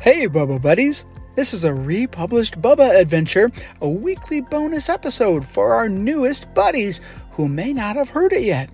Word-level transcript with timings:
Hey, 0.00 0.28
Bubba 0.28 0.62
Buddies! 0.62 1.06
This 1.34 1.52
is 1.52 1.64
a 1.64 1.74
republished 1.74 2.62
Bubba 2.62 3.00
adventure, 3.00 3.50
a 3.80 3.88
weekly 3.88 4.40
bonus 4.40 4.88
episode 4.88 5.44
for 5.44 5.72
our 5.74 5.88
newest 5.88 6.54
buddies 6.54 7.00
who 7.32 7.48
may 7.48 7.72
not 7.72 7.96
have 7.96 8.10
heard 8.10 8.32
it 8.32 8.44
yet. 8.44 8.70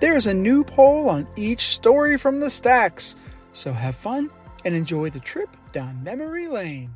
There's 0.00 0.26
a 0.26 0.34
new 0.34 0.64
poll 0.64 1.08
on 1.08 1.26
each 1.36 1.68
story 1.68 2.18
from 2.18 2.38
the 2.38 2.50
stacks, 2.50 3.16
so 3.54 3.72
have 3.72 3.96
fun 3.96 4.30
and 4.66 4.74
enjoy 4.74 5.08
the 5.08 5.20
trip 5.20 5.48
down 5.72 6.04
memory 6.04 6.48
lane. 6.48 6.90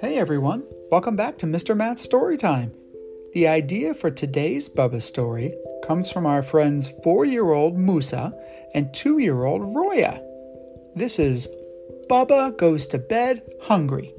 Hey 0.00 0.18
everyone, 0.18 0.64
welcome 0.90 1.14
back 1.14 1.38
to 1.38 1.46
Mr. 1.46 1.76
Matt's 1.76 2.02
Story 2.02 2.36
Time. 2.36 2.72
The 3.36 3.48
idea 3.48 3.92
for 3.92 4.10
today's 4.10 4.66
Bubba 4.66 5.02
story 5.02 5.52
comes 5.86 6.10
from 6.10 6.24
our 6.24 6.42
friends 6.42 6.88
four 7.04 7.26
year 7.26 7.52
old 7.52 7.76
Musa 7.76 8.32
and 8.72 8.94
two 8.94 9.18
year 9.18 9.44
old 9.44 9.76
Roya. 9.76 10.22
This 10.94 11.18
is 11.18 11.46
Bubba 12.08 12.56
Goes 12.56 12.86
to 12.86 12.98
Bed 12.98 13.42
Hungry. 13.64 14.14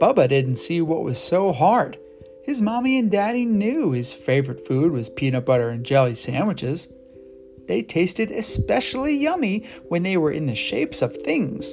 Bubba 0.00 0.28
didn't 0.28 0.56
see 0.56 0.80
what 0.80 1.04
was 1.04 1.22
so 1.22 1.52
hard. 1.52 1.96
His 2.42 2.60
mommy 2.60 2.98
and 2.98 3.08
daddy 3.08 3.46
knew 3.46 3.92
his 3.92 4.12
favorite 4.12 4.66
food 4.66 4.90
was 4.90 5.08
peanut 5.08 5.46
butter 5.46 5.68
and 5.68 5.86
jelly 5.86 6.16
sandwiches. 6.16 6.92
They 7.68 7.82
tasted 7.82 8.32
especially 8.32 9.14
yummy 9.16 9.64
when 9.86 10.02
they 10.02 10.16
were 10.16 10.32
in 10.32 10.46
the 10.46 10.56
shapes 10.56 11.02
of 11.02 11.16
things 11.16 11.72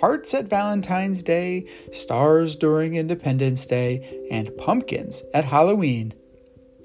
hearts 0.00 0.34
at 0.34 0.48
Valentine's 0.48 1.22
Day, 1.22 1.66
stars 1.92 2.56
during 2.56 2.94
Independence 2.94 3.66
Day, 3.66 4.26
and 4.30 4.56
pumpkins 4.56 5.22
at 5.34 5.46
Halloween. 5.46 6.12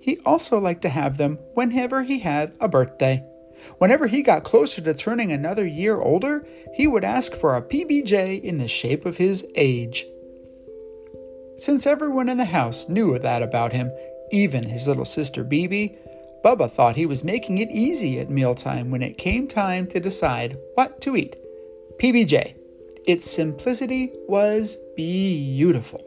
He 0.02 0.20
also 0.26 0.60
liked 0.60 0.82
to 0.82 0.90
have 0.90 1.18
them 1.18 1.38
whenever 1.54 2.04
he 2.04 2.20
had 2.20 2.54
a 2.60 2.68
birthday. 2.68 3.24
Whenever 3.78 4.08
he 4.08 4.24
got 4.24 4.44
closer 4.44 4.82
to 4.82 4.94
turning 4.94 5.32
another 5.32 5.66
year 5.66 6.00
older, 6.00 6.46
he 6.74 6.88
would 6.88 7.04
ask 7.04 7.34
for 7.34 7.56
a 7.56 7.62
PBJ 7.62 8.42
in 8.42 8.58
the 8.58 8.68
shape 8.68 9.06
of 9.06 9.18
his 9.18 9.46
age. 9.56 10.08
Since 11.58 11.86
everyone 11.86 12.30
in 12.30 12.38
the 12.38 12.46
house 12.46 12.90
knew 12.90 13.20
that 13.20 13.44
about 13.44 13.74
him, 13.74 13.92
even 14.32 14.64
his 14.64 14.88
little 14.88 15.06
sister 15.06 15.44
Bibi, 15.44 15.96
Bubba 16.44 16.72
thought 16.72 16.96
he 16.96 17.06
was 17.06 17.24
making 17.24 17.60
it 17.60 17.70
easy 17.70 18.20
at 18.20 18.32
mealtime 18.32 18.90
when 18.90 19.04
it 19.04 19.20
came 19.20 19.48
time 19.48 19.86
to 19.88 20.00
decide 20.00 20.58
what 20.74 21.00
to 21.02 21.16
eat. 21.16 21.36
PBJ. 22.02 22.56
Its 23.08 23.30
simplicity 23.30 24.12
was 24.28 24.78
beautiful. 24.96 26.02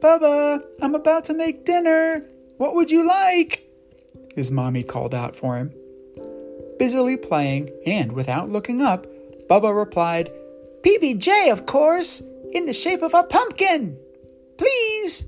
Bubba, 0.00 0.62
I'm 0.80 0.94
about 0.94 1.26
to 1.26 1.34
make 1.34 1.66
dinner. 1.66 2.24
What 2.56 2.74
would 2.74 2.90
you 2.90 3.06
like? 3.06 3.64
His 4.34 4.50
mommy 4.50 4.82
called 4.82 5.14
out 5.14 5.36
for 5.36 5.56
him. 5.56 5.74
Busily 6.78 7.18
playing 7.18 7.70
and 7.84 8.12
without 8.12 8.48
looking 8.48 8.80
up, 8.80 9.06
Bubba 9.48 9.76
replied, 9.76 10.32
PBJ, 10.82 11.52
of 11.52 11.66
course, 11.66 12.22
in 12.52 12.64
the 12.64 12.72
shape 12.72 13.02
of 13.02 13.12
a 13.12 13.22
pumpkin. 13.24 13.98
Please. 14.56 15.26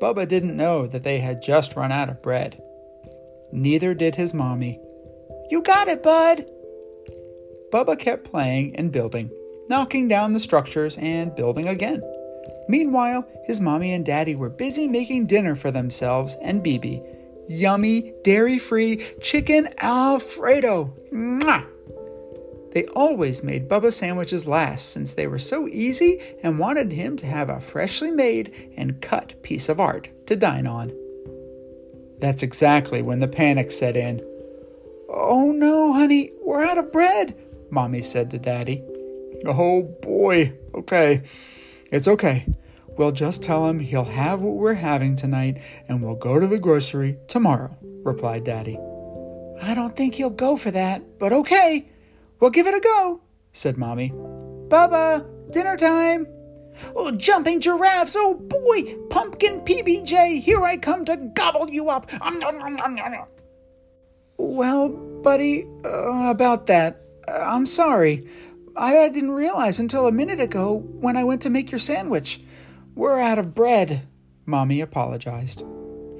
Bubba 0.00 0.26
didn't 0.26 0.56
know 0.56 0.86
that 0.88 1.04
they 1.04 1.18
had 1.18 1.40
just 1.40 1.76
run 1.76 1.92
out 1.92 2.08
of 2.08 2.22
bread. 2.22 2.60
Neither 3.52 3.94
did 3.94 4.16
his 4.16 4.34
mommy. 4.34 4.80
You 5.50 5.62
got 5.62 5.86
it, 5.86 6.02
bud, 6.02 6.46
Bubba 7.70 7.98
kept 7.98 8.30
playing 8.30 8.76
and 8.76 8.92
building, 8.92 9.30
knocking 9.68 10.08
down 10.08 10.32
the 10.32 10.40
structures 10.40 10.96
and 10.98 11.34
building 11.34 11.68
again. 11.68 12.02
Meanwhile, 12.68 13.26
his 13.44 13.60
mommy 13.60 13.92
and 13.92 14.04
daddy 14.04 14.34
were 14.34 14.48
busy 14.48 14.86
making 14.86 15.26
dinner 15.26 15.54
for 15.54 15.70
themselves 15.70 16.36
and 16.42 16.62
Bibi. 16.62 17.02
Yummy, 17.48 18.12
dairy 18.24 18.58
free 18.58 18.96
chicken 19.20 19.68
Alfredo. 19.78 20.92
Mwah! 21.12 21.66
They 22.72 22.84
always 22.88 23.42
made 23.42 23.68
Bubba 23.68 23.92
sandwiches 23.92 24.46
last 24.46 24.90
since 24.90 25.14
they 25.14 25.26
were 25.26 25.38
so 25.38 25.66
easy 25.68 26.20
and 26.42 26.58
wanted 26.58 26.92
him 26.92 27.16
to 27.16 27.26
have 27.26 27.48
a 27.48 27.60
freshly 27.60 28.10
made 28.10 28.72
and 28.76 29.00
cut 29.00 29.42
piece 29.42 29.68
of 29.68 29.80
art 29.80 30.10
to 30.26 30.36
dine 30.36 30.66
on. 30.66 30.92
That's 32.18 32.42
exactly 32.42 33.00
when 33.00 33.20
the 33.20 33.28
panic 33.28 33.70
set 33.70 33.96
in. 33.96 34.20
Oh 35.08 35.52
no, 35.52 35.92
honey, 35.92 36.32
we're 36.42 36.64
out 36.64 36.78
of 36.78 36.92
bread. 36.92 37.34
Mommy 37.70 38.02
said 38.02 38.30
to 38.30 38.38
Daddy. 38.38 38.82
Oh 39.44 39.82
boy, 40.02 40.56
okay. 40.74 41.22
It's 41.90 42.08
okay. 42.08 42.46
We'll 42.96 43.12
just 43.12 43.42
tell 43.42 43.66
him 43.68 43.80
he'll 43.80 44.04
have 44.04 44.40
what 44.40 44.54
we're 44.54 44.74
having 44.74 45.16
tonight 45.16 45.60
and 45.88 46.02
we'll 46.02 46.14
go 46.14 46.40
to 46.40 46.46
the 46.46 46.58
grocery 46.58 47.18
tomorrow, 47.28 47.76
replied 48.04 48.44
Daddy. 48.44 48.78
I 49.60 49.74
don't 49.74 49.94
think 49.94 50.14
he'll 50.14 50.30
go 50.30 50.56
for 50.56 50.70
that, 50.70 51.18
but 51.18 51.32
okay. 51.32 51.88
We'll 52.40 52.50
give 52.50 52.66
it 52.66 52.74
a 52.74 52.80
go, 52.80 53.20
said 53.52 53.76
Mommy. 53.76 54.10
Bubba, 54.68 55.26
dinner 55.52 55.76
time. 55.76 56.26
Oh, 56.94 57.10
jumping 57.12 57.60
giraffes, 57.60 58.16
oh 58.18 58.34
boy, 58.34 58.96
pumpkin 59.08 59.60
PBJ, 59.60 60.40
here 60.40 60.62
I 60.62 60.76
come 60.76 61.04
to 61.06 61.16
gobble 61.34 61.70
you 61.70 61.88
up. 61.88 62.10
Well, 64.36 64.90
buddy, 64.90 65.66
uh, 65.84 66.28
about 66.28 66.66
that, 66.66 67.00
I'm 67.28 67.66
sorry. 67.66 68.26
I 68.76 69.08
didn't 69.08 69.30
realize 69.30 69.78
until 69.78 70.06
a 70.06 70.12
minute 70.12 70.40
ago 70.40 70.76
when 70.76 71.16
I 71.16 71.24
went 71.24 71.42
to 71.42 71.50
make 71.50 71.70
your 71.70 71.78
sandwich. 71.78 72.40
We're 72.94 73.18
out 73.18 73.38
of 73.38 73.54
bread, 73.54 74.06
Mommy 74.44 74.80
apologized. 74.80 75.62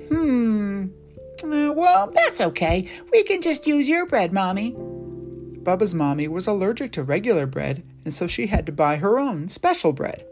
Hmm. 0.08 0.86
Uh, 1.44 1.72
well, 1.72 2.10
that's 2.12 2.40
okay. 2.40 2.88
We 3.12 3.22
can 3.22 3.42
just 3.42 3.66
use 3.66 3.88
your 3.88 4.06
bread, 4.06 4.32
Mommy. 4.32 4.72
Bubba's 4.72 5.94
mommy 5.94 6.28
was 6.28 6.46
allergic 6.46 6.92
to 6.92 7.02
regular 7.02 7.46
bread, 7.46 7.82
and 8.04 8.14
so 8.14 8.26
she 8.26 8.46
had 8.46 8.66
to 8.66 8.72
buy 8.72 8.96
her 8.96 9.18
own 9.18 9.48
special 9.48 9.92
bread. 9.92 10.24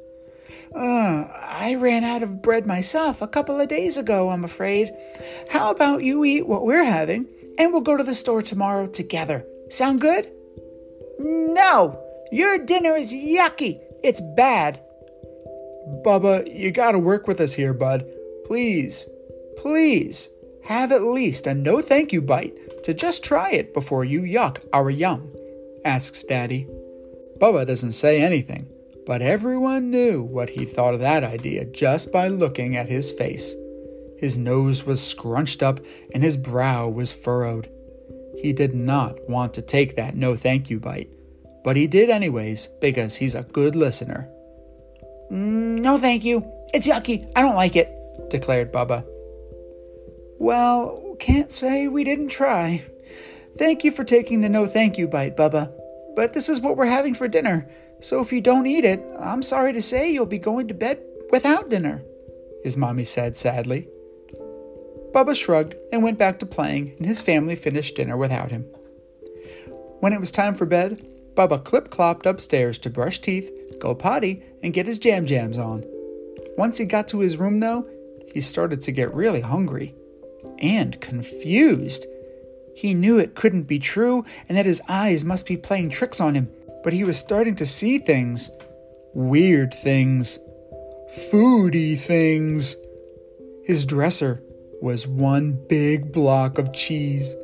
Uh, 0.74 1.26
I 1.42 1.76
ran 1.78 2.04
out 2.04 2.22
of 2.22 2.40
bread 2.40 2.66
myself 2.66 3.20
a 3.20 3.26
couple 3.26 3.60
of 3.60 3.68
days 3.68 3.98
ago, 3.98 4.30
I'm 4.30 4.44
afraid. 4.44 4.92
How 5.50 5.70
about 5.70 6.04
you 6.04 6.24
eat 6.24 6.46
what 6.46 6.64
we're 6.64 6.84
having, 6.84 7.26
and 7.58 7.72
we'll 7.72 7.80
go 7.80 7.96
to 7.96 8.04
the 8.04 8.14
store 8.14 8.42
tomorrow 8.42 8.86
together? 8.86 9.44
Sound 9.70 10.00
good? 10.00 10.30
No, 11.18 12.00
your 12.32 12.58
dinner 12.58 12.94
is 12.94 13.12
yucky. 13.12 13.80
It's 14.02 14.20
bad. 14.20 14.80
Bubba, 16.04 16.52
you 16.52 16.70
gotta 16.70 16.98
work 16.98 17.26
with 17.26 17.40
us 17.40 17.54
here, 17.54 17.74
bud. 17.74 18.06
Please, 18.46 19.08
please, 19.56 20.28
have 20.64 20.92
at 20.92 21.02
least 21.02 21.46
a 21.46 21.54
no 21.54 21.80
thank 21.80 22.12
you 22.12 22.22
bite 22.22 22.82
to 22.84 22.94
just 22.94 23.24
try 23.24 23.50
it 23.52 23.74
before 23.74 24.04
you 24.04 24.20
yuck 24.20 24.66
our 24.72 24.90
yum, 24.90 25.30
asks 25.84 26.24
Daddy. 26.24 26.66
Bubba 27.38 27.66
doesn't 27.66 27.92
say 27.92 28.20
anything, 28.20 28.68
but 29.06 29.22
everyone 29.22 29.90
knew 29.90 30.22
what 30.22 30.50
he 30.50 30.64
thought 30.64 30.94
of 30.94 31.00
that 31.00 31.24
idea 31.24 31.64
just 31.64 32.12
by 32.12 32.28
looking 32.28 32.76
at 32.76 32.88
his 32.88 33.12
face. 33.12 33.54
His 34.18 34.38
nose 34.38 34.84
was 34.84 35.06
scrunched 35.06 35.62
up 35.62 35.80
and 36.14 36.22
his 36.22 36.36
brow 36.36 36.88
was 36.88 37.12
furrowed. 37.12 37.68
He 38.38 38.52
did 38.52 38.74
not 38.74 39.28
want 39.28 39.54
to 39.54 39.62
take 39.62 39.96
that 39.96 40.16
no 40.16 40.36
thank 40.36 40.70
you 40.70 40.80
bite, 40.80 41.10
but 41.62 41.76
he 41.76 41.86
did 41.86 42.10
anyways 42.10 42.66
because 42.80 43.16
he's 43.16 43.34
a 43.34 43.42
good 43.42 43.74
listener. 43.74 44.28
Mm, 45.30 45.80
no 45.80 45.98
thank 45.98 46.24
you. 46.24 46.44
It's 46.72 46.86
yucky. 46.86 47.30
I 47.34 47.42
don't 47.42 47.54
like 47.54 47.76
it, 47.76 47.88
declared 48.30 48.72
Bubba. 48.72 49.04
Well, 50.38 51.16
can't 51.18 51.50
say 51.50 51.88
we 51.88 52.04
didn't 52.04 52.28
try. 52.28 52.84
Thank 53.56 53.84
you 53.84 53.92
for 53.92 54.04
taking 54.04 54.40
the 54.40 54.48
no 54.48 54.66
thank 54.66 54.98
you 54.98 55.06
bite, 55.06 55.36
Bubba. 55.36 55.72
But 56.16 56.32
this 56.32 56.48
is 56.48 56.60
what 56.60 56.76
we're 56.76 56.86
having 56.86 57.14
for 57.14 57.28
dinner, 57.28 57.68
so 58.00 58.20
if 58.20 58.32
you 58.32 58.40
don't 58.40 58.66
eat 58.66 58.84
it, 58.84 59.02
I'm 59.18 59.42
sorry 59.42 59.72
to 59.72 59.82
say 59.82 60.12
you'll 60.12 60.26
be 60.26 60.38
going 60.38 60.68
to 60.68 60.74
bed 60.74 61.00
without 61.30 61.70
dinner, 61.70 62.02
his 62.62 62.76
mommy 62.76 63.04
said 63.04 63.36
sadly. 63.36 63.88
Bubba 65.14 65.36
shrugged 65.36 65.76
and 65.92 66.02
went 66.02 66.18
back 66.18 66.40
to 66.40 66.46
playing, 66.46 66.94
and 66.98 67.06
his 67.06 67.22
family 67.22 67.54
finished 67.54 67.94
dinner 67.94 68.16
without 68.16 68.50
him. 68.50 68.62
When 70.00 70.12
it 70.12 70.18
was 70.18 70.32
time 70.32 70.54
for 70.56 70.66
bed, 70.66 71.06
Bubba 71.34 71.62
clip 71.62 71.88
clopped 71.88 72.26
upstairs 72.26 72.78
to 72.78 72.90
brush 72.90 73.20
teeth, 73.20 73.50
go 73.78 73.94
potty, 73.94 74.42
and 74.62 74.74
get 74.74 74.86
his 74.86 74.98
jam 74.98 75.24
jams 75.24 75.56
on. 75.56 75.84
Once 76.58 76.78
he 76.78 76.84
got 76.84 77.06
to 77.08 77.20
his 77.20 77.36
room, 77.36 77.60
though, 77.60 77.88
he 78.32 78.40
started 78.40 78.80
to 78.80 78.92
get 78.92 79.14
really 79.14 79.40
hungry 79.40 79.94
and 80.58 81.00
confused. 81.00 82.06
He 82.74 82.92
knew 82.92 83.18
it 83.18 83.36
couldn't 83.36 83.64
be 83.64 83.78
true 83.78 84.24
and 84.48 84.58
that 84.58 84.66
his 84.66 84.82
eyes 84.88 85.24
must 85.24 85.46
be 85.46 85.56
playing 85.56 85.90
tricks 85.90 86.20
on 86.20 86.34
him, 86.34 86.50
but 86.82 86.92
he 86.92 87.04
was 87.04 87.16
starting 87.16 87.54
to 87.56 87.66
see 87.66 87.98
things 87.98 88.50
weird 89.14 89.72
things, 89.72 90.40
foody 91.30 91.96
things. 91.96 92.74
His 93.64 93.84
dresser 93.84 94.42
was 94.84 95.06
one 95.06 95.58
big 95.66 96.12
block 96.12 96.58
of 96.58 96.70
cheese. 96.74 97.34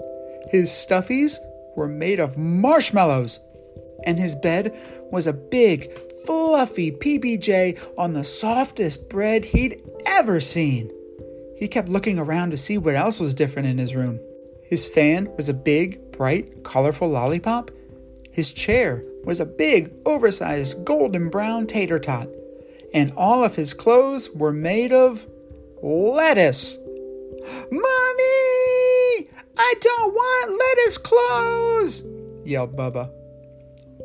His 0.51 0.69
stuffies 0.69 1.39
were 1.75 1.89
made 1.89 2.21
of 2.21 2.37
marshmallows, 2.37 3.41
and 4.05 4.19
his 4.19 4.35
bed 4.35 4.77
was 5.11 5.27
a 5.27 5.33
big, 5.33 5.91
fluffy 6.27 6.93
PBJ 6.93 7.81
on 7.97 8.13
the 8.13 8.25
softest 8.25 9.09
bread 9.09 9.47
he'd 9.47 9.81
ever 10.05 10.39
seen. 10.39 10.91
He 11.57 11.67
kept 11.67 11.89
looking 11.89 12.19
around 12.19 12.51
to 12.51 12.59
see 12.59 12.77
what 12.77 12.95
else 12.95 13.19
was 13.19 13.33
different 13.33 13.69
in 13.69 13.79
his 13.79 13.95
room. 13.95 14.21
His 14.63 14.87
fan 14.87 15.35
was 15.35 15.49
a 15.49 15.55
big, 15.55 16.13
bright, 16.13 16.63
colorful 16.63 17.09
lollipop. 17.09 17.71
His 18.31 18.53
chair 18.53 19.03
was 19.25 19.41
a 19.41 19.47
big, 19.47 19.91
oversized 20.05 20.85
golden 20.85 21.31
brown 21.31 21.67
tater 21.67 21.99
tot. 21.99 22.29
And 22.93 23.13
all 23.17 23.43
of 23.43 23.57
his 23.57 23.73
clothes 23.73 24.29
were 24.31 24.53
made 24.53 24.93
of 24.93 25.27
lettuce. 25.83 26.79
Mommy! 27.71 29.31
I 29.57 29.75
don't 29.81 30.15
want 30.15 30.59
lettuce 30.59 30.99
clothes! 30.99 32.05
yelled 32.45 32.77
Bubba. 32.77 33.11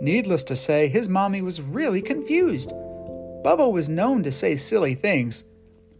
Needless 0.02 0.44
to 0.46 0.56
say, 0.56 0.88
his 0.88 1.10
mommy 1.10 1.42
was 1.42 1.62
really 1.62 2.02
confused. 2.02 2.72
Bubba 3.44 3.72
was 3.72 3.90
known 3.90 4.24
to 4.24 4.32
say 4.32 4.56
silly 4.56 4.96
things, 4.96 5.44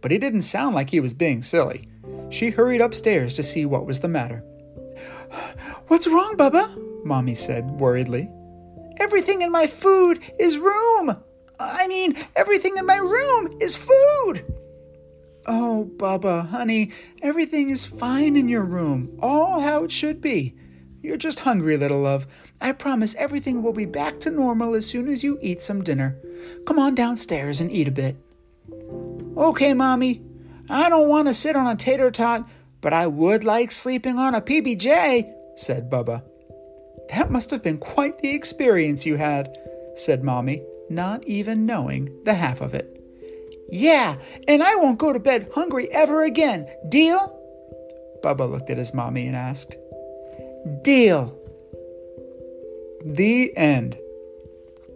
but 0.00 0.10
he 0.10 0.18
didn't 0.18 0.42
sound 0.42 0.74
like 0.74 0.90
he 0.90 1.00
was 1.00 1.14
being 1.14 1.42
silly. 1.42 1.88
She 2.30 2.50
hurried 2.50 2.80
upstairs 2.80 3.34
to 3.34 3.42
see 3.42 3.64
what 3.64 3.86
was 3.86 4.00
the 4.00 4.08
matter. 4.08 4.44
What's 5.88 6.08
wrong, 6.08 6.36
Bubba? 6.36 7.04
Mommy 7.04 7.34
said 7.34 7.64
worriedly. 7.78 8.28
Everything 8.98 9.42
in 9.42 9.52
my 9.52 9.66
food 9.66 10.18
is 10.38 10.58
room. 10.58 11.16
I 11.58 11.86
mean, 11.86 12.16
everything 12.34 12.76
in 12.76 12.86
my 12.86 12.96
room 12.96 13.56
is 13.60 13.76
food. 13.76 14.44
Oh, 15.48 15.88
Bubba, 15.96 16.48
honey, 16.48 16.90
everything 17.22 17.70
is 17.70 17.86
fine 17.86 18.36
in 18.36 18.48
your 18.48 18.64
room, 18.64 19.16
all 19.22 19.60
how 19.60 19.84
it 19.84 19.92
should 19.92 20.20
be. 20.20 20.54
You're 21.02 21.16
just 21.16 21.40
hungry, 21.40 21.76
little 21.76 22.00
love. 22.00 22.26
I 22.60 22.72
promise 22.72 23.14
everything 23.14 23.62
will 23.62 23.72
be 23.72 23.84
back 23.84 24.18
to 24.20 24.30
normal 24.30 24.74
as 24.74 24.86
soon 24.86 25.06
as 25.06 25.22
you 25.22 25.38
eat 25.40 25.62
some 25.62 25.84
dinner. 25.84 26.18
Come 26.66 26.80
on 26.80 26.96
downstairs 26.96 27.60
and 27.60 27.70
eat 27.70 27.86
a 27.86 27.92
bit. 27.92 28.16
Okay, 29.36 29.72
Mommy. 29.72 30.20
I 30.68 30.88
don't 30.88 31.08
want 31.08 31.28
to 31.28 31.34
sit 31.34 31.54
on 31.54 31.68
a 31.68 31.76
tater 31.76 32.10
tot, 32.10 32.48
but 32.80 32.92
I 32.92 33.06
would 33.06 33.44
like 33.44 33.70
sleeping 33.70 34.18
on 34.18 34.34
a 34.34 34.40
PBJ, 34.40 35.32
said 35.54 35.88
Bubba. 35.88 36.24
That 37.10 37.30
must 37.30 37.52
have 37.52 37.62
been 37.62 37.78
quite 37.78 38.18
the 38.18 38.34
experience 38.34 39.06
you 39.06 39.14
had, 39.14 39.56
said 39.94 40.24
Mommy, 40.24 40.62
not 40.90 41.24
even 41.24 41.66
knowing 41.66 42.24
the 42.24 42.34
half 42.34 42.60
of 42.60 42.74
it. 42.74 42.95
Yeah, 43.68 44.16
and 44.46 44.62
I 44.62 44.76
won't 44.76 44.98
go 44.98 45.12
to 45.12 45.18
bed 45.18 45.50
hungry 45.54 45.88
ever 45.90 46.22
again. 46.24 46.68
Deal? 46.88 47.32
Bubba 48.22 48.48
looked 48.50 48.70
at 48.70 48.78
his 48.78 48.94
mommy 48.94 49.26
and 49.26 49.36
asked. 49.36 49.76
Deal. 50.82 51.36
The 53.04 53.56
end. 53.56 53.98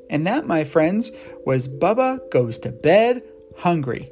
And 0.08 0.26
that, 0.26 0.46
my 0.46 0.64
friends, 0.64 1.12
was 1.46 1.69
Bubba 1.69 2.31
Goes 2.31 2.58
to 2.61 2.72
Bed 2.72 3.22
Hungry. 3.58 4.11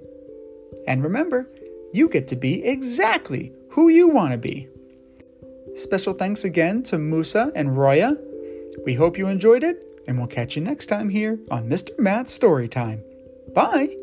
And 0.86 1.02
remember, 1.02 1.50
you 1.92 2.08
get 2.08 2.28
to 2.28 2.36
be 2.36 2.64
exactly 2.64 3.52
who 3.70 3.88
you 3.88 4.08
want 4.08 4.32
to 4.32 4.38
be. 4.38 4.68
Special 5.74 6.12
thanks 6.12 6.44
again 6.44 6.82
to 6.84 6.98
Musa 6.98 7.52
and 7.54 7.76
Roya. 7.76 8.16
We 8.84 8.94
hope 8.94 9.18
you 9.18 9.28
enjoyed 9.28 9.64
it, 9.64 9.84
and 10.06 10.18
we'll 10.18 10.26
catch 10.26 10.56
you 10.56 10.62
next 10.62 10.86
time 10.86 11.08
here 11.08 11.38
on 11.50 11.68
Mr. 11.68 11.98
Matt's 11.98 12.32
Story 12.32 12.68
Time. 12.68 13.02
Bye! 13.54 13.96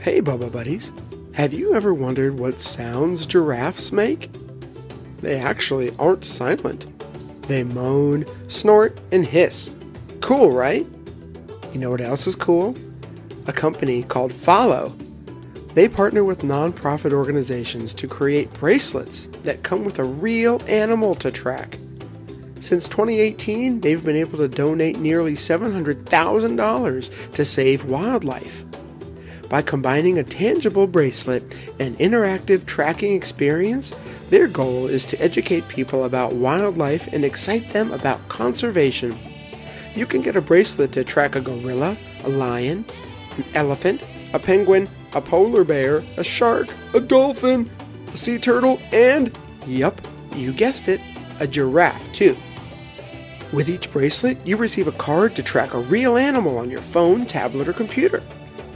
Hey, 0.00 0.22
Bubba 0.22 0.50
Buddies. 0.50 0.92
Have 1.34 1.52
you 1.52 1.74
ever 1.74 1.92
wondered 1.92 2.38
what 2.38 2.58
sounds 2.58 3.26
giraffes 3.26 3.92
make? 3.92 4.30
They 5.18 5.38
actually 5.38 5.94
aren't 5.98 6.24
silent. 6.24 6.86
They 7.42 7.64
moan, 7.64 8.24
snort, 8.48 8.98
and 9.12 9.26
hiss. 9.26 9.74
Cool, 10.22 10.52
right? 10.52 10.86
You 11.74 11.80
know 11.80 11.90
what 11.90 12.00
else 12.00 12.26
is 12.26 12.34
cool? 12.34 12.74
A 13.46 13.52
company 13.52 14.02
called 14.02 14.32
Fahlo. 14.32 14.96
They 15.74 15.86
partner 15.86 16.24
with 16.24 16.40
nonprofit 16.40 17.12
organizations 17.12 17.92
to 17.92 18.08
create 18.08 18.50
bracelets 18.54 19.26
that 19.42 19.64
come 19.64 19.84
with 19.84 19.98
a 19.98 20.04
real 20.04 20.62
animal 20.66 21.14
to 21.16 21.30
track. 21.30 21.76
Since 22.60 22.88
2018, 22.88 23.82
they've 23.82 24.02
been 24.02 24.16
able 24.16 24.38
to 24.38 24.48
donate 24.48 24.98
nearly 24.98 25.34
$700,000 25.34 27.32
to 27.34 27.44
save 27.44 27.84
wildlife 27.84 28.64
by 29.50 29.60
combining 29.60 30.16
a 30.16 30.22
tangible 30.22 30.86
bracelet 30.86 31.42
and 31.80 31.98
interactive 31.98 32.64
tracking 32.64 33.14
experience, 33.14 33.92
their 34.30 34.46
goal 34.46 34.86
is 34.86 35.04
to 35.06 35.20
educate 35.20 35.66
people 35.66 36.04
about 36.04 36.34
wildlife 36.34 37.08
and 37.08 37.24
excite 37.24 37.70
them 37.70 37.90
about 37.92 38.26
conservation. 38.28 39.18
You 39.96 40.06
can 40.06 40.20
get 40.20 40.36
a 40.36 40.40
bracelet 40.40 40.92
to 40.92 41.02
track 41.02 41.34
a 41.34 41.40
gorilla, 41.40 41.98
a 42.22 42.28
lion, 42.28 42.84
an 43.36 43.44
elephant, 43.54 44.04
a 44.32 44.38
penguin, 44.38 44.88
a 45.14 45.20
polar 45.20 45.64
bear, 45.64 46.04
a 46.16 46.22
shark, 46.22 46.68
a 46.94 47.00
dolphin, 47.00 47.68
a 48.12 48.16
sea 48.16 48.38
turtle, 48.38 48.78
and, 48.92 49.36
yup, 49.66 50.00
you 50.36 50.52
guessed 50.52 50.86
it, 50.86 51.00
a 51.40 51.46
giraffe 51.48 52.12
too. 52.12 52.36
With 53.52 53.68
each 53.68 53.90
bracelet, 53.90 54.38
you 54.46 54.56
receive 54.56 54.86
a 54.86 54.92
card 54.92 55.34
to 55.34 55.42
track 55.42 55.74
a 55.74 55.80
real 55.80 56.16
animal 56.16 56.56
on 56.56 56.70
your 56.70 56.82
phone, 56.82 57.26
tablet, 57.26 57.66
or 57.66 57.72
computer 57.72 58.22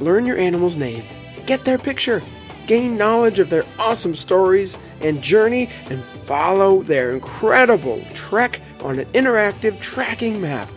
learn 0.01 0.27
your 0.27 0.39
animal's 0.39 0.77
name, 0.77 1.05
get 1.47 1.65
their 1.65 1.79
picture, 1.79 2.23
gain 2.67 2.97
knowledge 2.97 3.39
of 3.39 3.51
their 3.51 3.65
awesome 3.79 4.15
stories 4.15 4.79
and 5.01 5.23
journey, 5.23 5.69
and 5.91 6.03
follow 6.03 6.83
their 6.83 7.13
incredible 7.13 8.03
trek 8.15 8.61
on 8.83 8.99
an 8.99 9.07
interactive 9.07 9.81
tracking 9.81 10.41
map. 10.41 10.69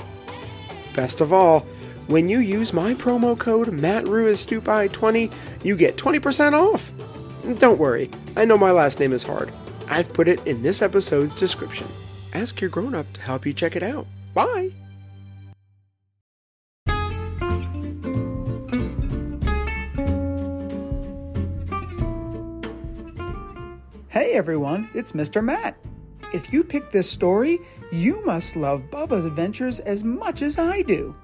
Best 0.94 1.22
of 1.22 1.32
all, 1.32 1.62
when 2.08 2.30
you 2.30 2.40
use 2.40 2.74
my 2.74 2.94
promo 2.94 3.38
code 3.38 3.68
MattRuistupi20, 3.68 5.32
you 5.64 5.76
get 5.76 5.98
20% 5.98 6.54
off. 6.54 6.92
Don't 7.60 7.80
worry, 7.80 8.10
I 8.36 8.46
know 8.46 8.58
my 8.58 8.72
last 8.72 9.00
name 9.00 9.14
is 9.14 9.24
hard. 9.24 9.52
I've 9.90 10.12
put 10.12 10.28
it 10.28 10.46
in 10.46 10.62
this 10.62 10.82
episode's 10.82 11.36
description. 11.36 11.88
Ask 12.34 12.60
your 12.60 12.70
grown 12.70 12.94
up 12.94 13.12
to 13.14 13.22
help 13.22 13.46
you 13.46 13.54
check 13.54 13.76
it 13.76 13.84
out. 13.84 14.06
Bye! 14.34 14.72
Hey 24.18 24.34
everyone, 24.34 24.90
it's 24.96 25.12
Mr. 25.12 25.44
Matt. 25.44 25.78
If 26.34 26.52
you 26.52 26.64
picked 26.64 26.92
this 26.92 27.08
story, 27.08 27.60
you 27.92 28.26
must 28.26 28.56
love 28.56 28.90
Bubba's 28.90 29.26
adventures 29.26 29.80
as 29.82 30.04
much 30.04 30.42
as 30.42 30.58
I 30.58 30.82
do. 30.82 31.16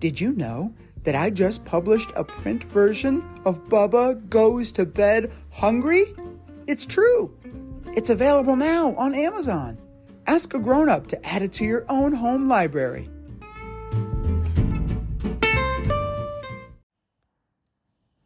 Did 0.00 0.20
you 0.20 0.34
know 0.34 0.74
that 1.04 1.14
I 1.14 1.30
just 1.30 1.64
published 1.64 2.12
a 2.14 2.24
print 2.24 2.62
version 2.62 3.24
of 3.46 3.66
Bubba 3.70 4.28
Goes 4.28 4.70
to 4.72 4.84
Bed 4.84 5.32
Hungry? 5.50 6.14
It's 6.66 6.84
true. 6.84 7.34
It's 7.96 8.10
available 8.10 8.54
now 8.54 8.94
on 8.96 9.14
Amazon. 9.14 9.78
Ask 10.26 10.52
a 10.52 10.58
grown 10.58 10.90
up 10.90 11.06
to 11.06 11.26
add 11.26 11.40
it 11.40 11.54
to 11.54 11.64
your 11.64 11.86
own 11.88 12.12
home 12.12 12.46
library. 12.46 13.08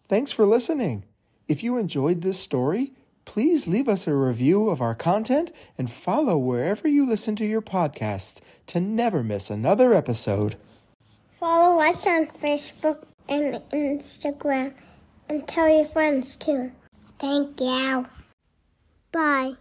Thanks 0.09 0.33
for 0.33 0.45
listening. 0.45 1.05
If 1.47 1.63
you 1.63 1.79
enjoyed 1.79 2.23
this 2.23 2.41
story, 2.41 2.93
please 3.31 3.69
leave 3.69 3.89
us 3.89 4.09
a 4.09 4.13
review 4.13 4.69
of 4.69 4.83
our 4.83 4.93
content 4.93 5.53
and 5.79 5.89
follow 5.89 6.37
wherever 6.37 6.89
you 6.89 7.07
listen 7.07 7.37
to 7.37 7.47
your 7.47 7.63
podcast 7.63 8.41
to 8.67 8.81
never 8.81 9.23
miss 9.23 9.51
another 9.51 9.95
episode. 9.95 10.57
Follow 11.39 11.81
us 11.81 12.09
on 12.09 12.27
Facebook 12.27 13.05
and 13.29 13.55
Instagram 13.71 14.73
and 15.29 15.47
tell 15.47 15.69
your 15.69 15.85
friends 15.85 16.35
too. 16.35 16.73
Thank 17.21 17.61
you. 17.61 18.05
Bye. 19.13 19.53